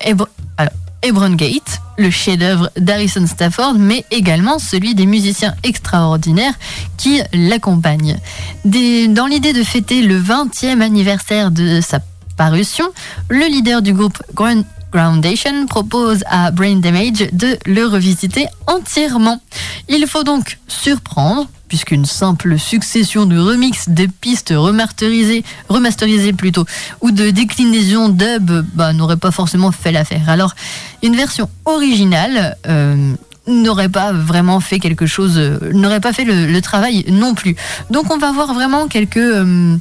[1.38, 6.56] Gate, le chef-d'œuvre d'Harrison Stafford, mais également celui des musiciens extraordinaires
[6.98, 8.18] qui l'accompagnent.
[8.66, 12.00] Dans l'idée de fêter le 20e anniversaire de sa
[12.36, 12.90] parution,
[13.30, 19.42] le leader du groupe Ground- Groundation propose à Brain Damage de le revisiter entièrement.
[19.90, 26.66] Il faut donc surprendre, puisqu'une simple succession de remix de pistes remasterisées, remasterisées plutôt,
[27.02, 30.30] ou de déclinaisons dub bah, n'aurait pas forcément fait l'affaire.
[30.30, 30.54] Alors,
[31.02, 33.16] une version originale euh,
[33.48, 37.56] n'aurait pas vraiment fait quelque chose, euh, n'aurait pas fait le, le travail non plus.
[37.90, 39.76] Donc, on va voir vraiment quelques, euh,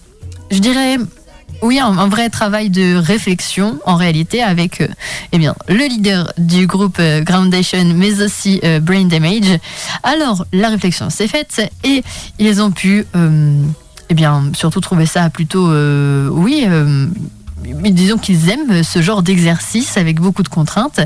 [0.51, 0.97] je dirais,
[1.63, 4.89] oui, un, vrai travail de réflexion en réalité avec euh,
[5.31, 9.59] eh bien, le leader du groupe euh, Groundation, mais aussi euh, Brain Damage.
[10.03, 12.03] Alors, la réflexion s'est faite et
[12.39, 13.07] ils ont pu,
[14.09, 15.71] eh bien, surtout trouver ça plutôt,
[16.33, 16.67] oui.
[17.91, 21.01] Disons qu'ils aiment ce genre d'exercice avec beaucoup de contraintes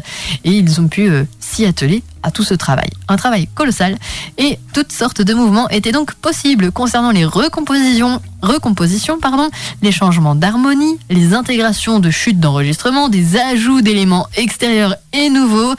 [0.44, 2.88] et ils ont pu euh, s'y atteler à tout ce travail.
[3.09, 3.96] Un travail colossal
[4.38, 9.48] et toutes sortes de mouvements étaient donc possibles concernant les recompositions, recompositions pardon,
[9.82, 15.74] les changements d'harmonie, les intégrations de chutes d'enregistrement, des ajouts d'éléments extérieurs et nouveaux.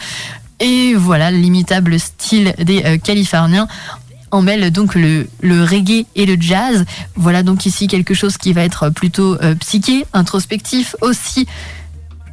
[0.59, 3.67] Et voilà l'imitable style des euh, Californiens
[4.31, 6.85] en mêle donc le, reggae et le jazz.
[7.15, 11.47] Voilà donc ici quelque chose qui va être plutôt euh, psyché, introspectif aussi.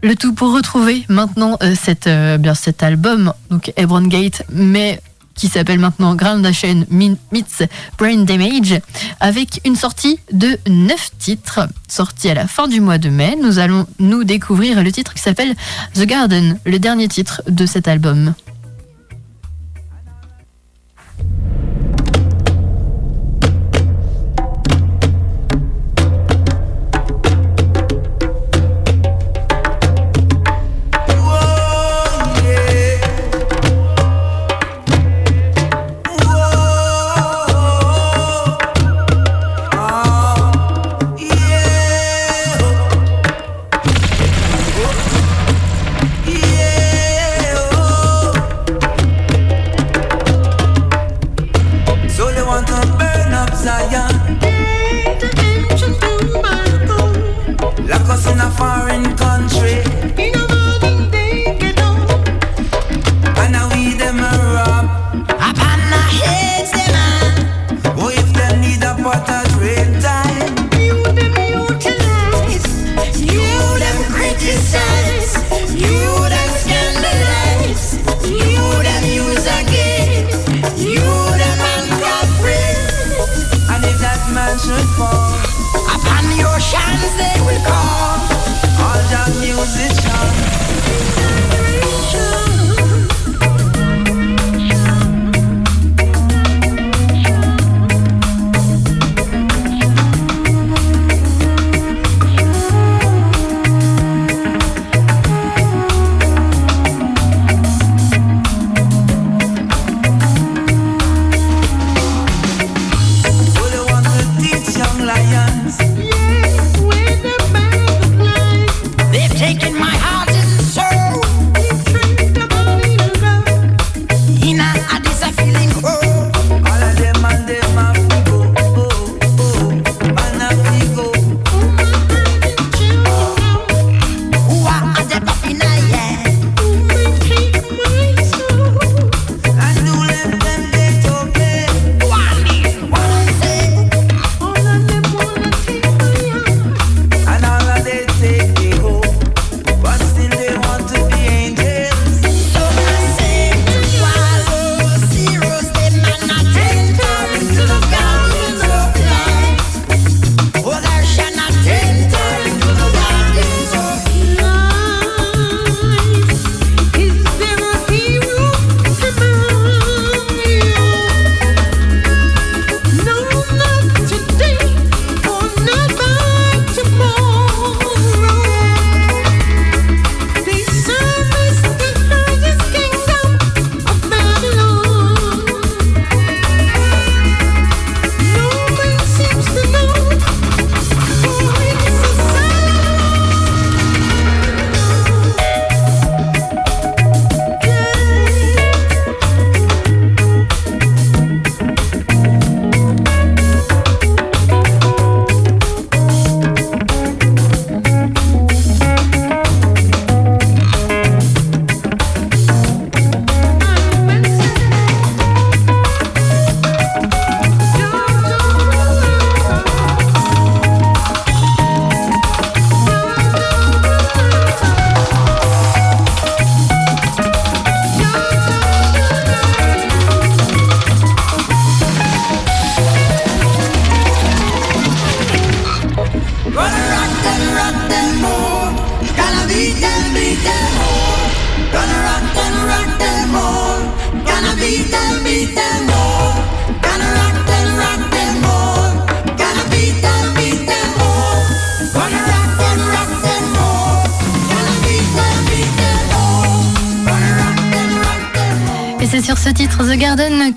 [0.02, 1.74] Le tout pour retrouver maintenant euh,
[2.06, 5.00] euh, bien cet album, donc Hebron Gate, mais
[5.34, 7.68] qui s'appelle maintenant Groundation Meets
[7.98, 8.80] Brain Damage,
[9.20, 13.36] avec une sortie de 9 titres, sorti à la fin du mois de mai.
[13.42, 15.54] Nous allons nous découvrir le titre qui s'appelle
[15.94, 18.34] The Garden, le dernier titre de cet album.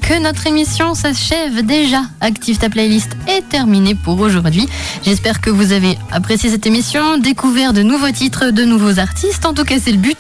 [0.08, 2.04] Que notre émission s'achève déjà.
[2.22, 4.66] Active ta playlist est terminée pour aujourd'hui.
[5.04, 9.46] J'espère que vous avez apprécié cette émission, découvert de nouveaux titres, de nouveaux artistes.
[9.46, 10.18] En tout cas, c'est le but.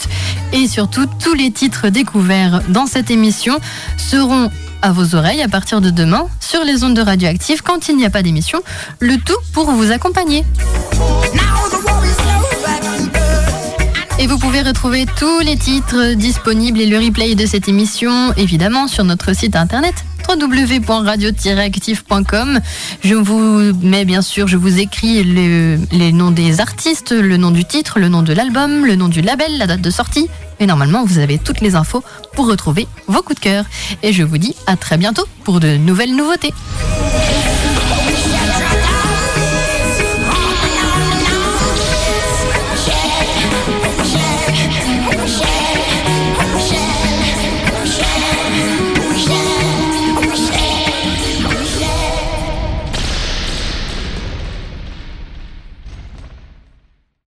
[0.51, 3.59] Et surtout, tous les titres découverts dans cette émission
[3.97, 7.95] seront à vos oreilles à partir de demain sur les ondes de Radioactive quand il
[7.95, 8.61] n'y a pas d'émission.
[8.99, 10.43] Le tout pour vous accompagner.
[14.19, 18.87] Et vous pouvez retrouver tous les titres disponibles et le replay de cette émission, évidemment,
[18.87, 19.93] sur notre site internet
[20.27, 22.59] www.radio-active.com.
[23.03, 27.51] Je vous mets bien sûr, je vous écris le- les noms des artistes, le nom
[27.51, 30.27] du titre, le nom de l'album, le nom du label, la date de sortie.
[30.59, 32.03] Et normalement, vous avez toutes les infos
[32.33, 33.63] pour retrouver vos coups de cœur.
[34.03, 36.51] Et je vous dis à très bientôt pour de nouvelles nouveautés.